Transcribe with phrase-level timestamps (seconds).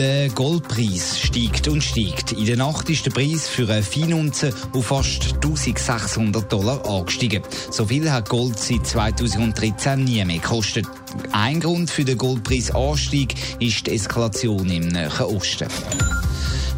[0.00, 2.32] Der Goldpreis steigt und steigt.
[2.32, 7.42] In der Nacht ist der Preis für eine Feinunze auf fast 1600 Dollar angestiegen.
[7.70, 10.86] So viel hat Gold seit 2013 nie mehr gekostet.
[11.32, 15.68] Ein Grund für den Goldpreisanstieg ist die Eskalation im Nahen Osten.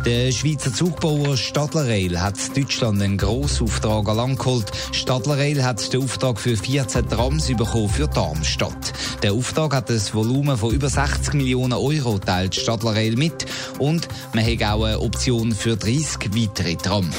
[0.04, 4.72] Der Schweizer Zugbauer Stadler Rail hat Deutschland einen grossen Auftrag an Land geholt.
[4.90, 8.92] Stadler Rail hat den Auftrag für 14 Trams bekommen für Darmstadt.
[9.22, 13.46] Der Auftrag hat ein Volumen von über 60 Millionen Euro, teilt Stadler Rail mit.
[13.78, 17.14] Und man hat auch eine Option für 30 weitere Trams.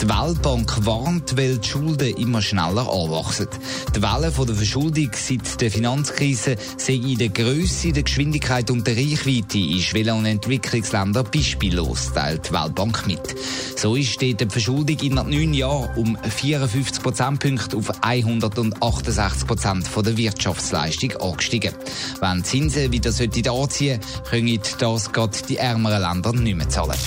[0.00, 3.48] Die Weltbank warnt, weil die Schulden immer schneller anwachsen.
[3.94, 8.96] Die Welle der Verschuldung seit der Finanzkrise sei in der Größe, der Geschwindigkeit und der
[8.96, 13.34] Reichweite in Schwellen- und Entwicklungsländern beispiellos, teilt die Weltbank mit.
[13.76, 21.12] So ist die Verschuldung in neun Jahren um 54 Prozentpunkte auf 168 Prozent der Wirtschaftsleistung
[21.16, 21.72] angestiegen.
[22.20, 26.98] Wenn die Zinsen wieder anziehen können das gerade die ärmeren Länder nicht mehr zahlen.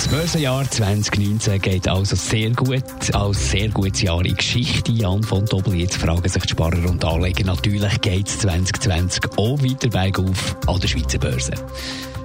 [0.00, 4.92] Das Börsenjahr 2019 geht also sehr gut, als sehr gutes Jahr in Geschichte.
[4.92, 9.62] Jan von Doppel, jetzt fragen sich die Sparer und Anleger, natürlich geht es 2020 auch
[9.62, 11.52] weiter bergauf an der Schweizer Börse.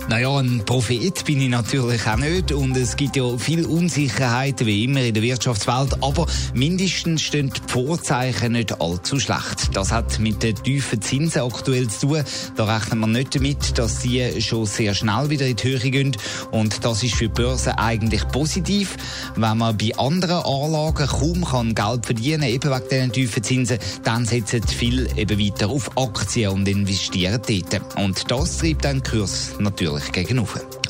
[0.08, 4.84] Naja, ein Prophet bin ich natürlich auch nicht und es gibt ja viel Unsicherheiten wie
[4.84, 9.76] immer in der Wirtschaftswelt, aber mindestens stehen die Vorzeichen nicht allzu schlecht.
[9.76, 12.24] Das hat mit den tiefen Zinsen aktuell zu tun.
[12.56, 16.16] Da rechnet man nicht damit, dass die schon sehr schnell wieder in die Höhe gehen
[16.52, 18.98] und das ist für die Börse eigentlich positiv.
[19.36, 24.26] Wenn man bei anderen Anlagen kaum kann Geld verdienen eben wegen diesen tiefen Zinsen, dann
[24.26, 27.98] setzen viele eben weiter auf Aktien und investieren dort.
[27.98, 30.40] Und das treibt den Kurs natürlich natürlich gegen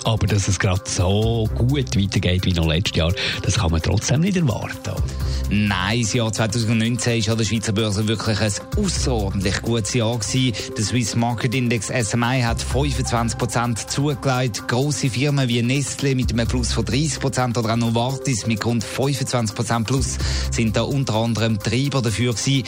[0.05, 3.11] Aber dass es gerade so gut weitergeht wie noch letztes Jahr,
[3.41, 5.01] das kann man trotzdem nicht erwarten.
[5.49, 10.53] Nein, das Jahr 2019 war an der Schweizer Börse wirklich ein außerordentlich gutes Jahr gewesen.
[10.77, 14.67] Der Swiss Market Index SMI hat 25 Prozent zugelegt.
[14.67, 18.83] Grosse Firmen wie Nestle mit einem Plus von 30 Prozent oder auch Novartis mit rund
[18.83, 20.17] 25 Prozent Plus
[20.51, 22.63] sind da unter anderem Treiber dafür gewesen.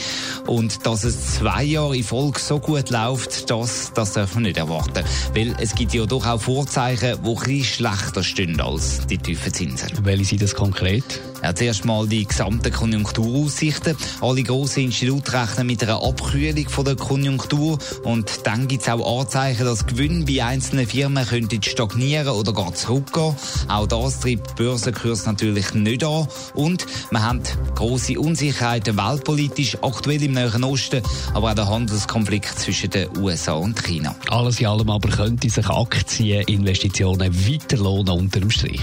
[0.47, 4.57] Und dass es zwei Jahre in Folge so gut läuft, das, das darf man nicht
[4.57, 5.03] erwarten.
[5.35, 9.89] Weil es gibt ja doch auch Vorzeichen, die ein schlechter stehen als die tiefen Zinsen.
[10.03, 11.19] Welche sind das konkret?
[11.43, 13.95] Ja, zuerst mal die gesamten Konjunkturaussichten.
[14.21, 19.21] Alle grossen Institute rechnen mit einer Abkühlung von der Konjunktur und dann gibt es auch
[19.21, 23.35] Anzeichen, dass Gewinne bei einzelnen Firmen könnten stagnieren oder gar zurückgehen.
[23.67, 27.43] Auch das treibt die Börsenkurs natürlich nicht an und wir haben
[27.75, 33.83] grosse Unsicherheiten weltpolitisch, aktuell im Nahen Osten, aber auch der Handelskonflikt zwischen den USA und
[33.83, 34.15] China.
[34.29, 38.81] Alles in allem aber könnte sich Aktieninvestitionen weiter lohnen unter dem Strich.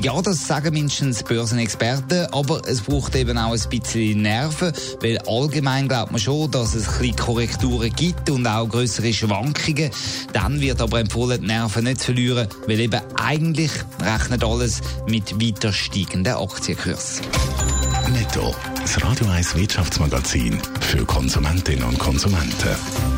[0.00, 1.87] Ja, das sagen mindestens Börsenexperten,
[2.32, 7.00] aber es braucht eben auch ein bisschen Nerven, weil allgemein glaubt man schon, dass es
[7.00, 9.90] ein Korrekturen gibt und auch größere Schwankungen.
[10.32, 15.40] Dann wird aber empfohlen, die Nerven nicht zu verlieren, weil eben eigentlich rechnet alles mit
[15.40, 17.24] weiter steigenden Aktienkursen.
[18.12, 23.17] Netto, das Radio 1 Wirtschaftsmagazin für Konsumentinnen und Konsumenten.